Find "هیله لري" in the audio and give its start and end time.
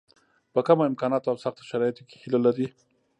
2.21-2.67